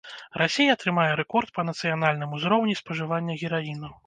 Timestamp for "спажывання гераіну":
2.81-3.95